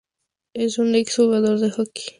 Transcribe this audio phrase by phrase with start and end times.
[0.55, 2.03] Es un ex jugador de Hockey.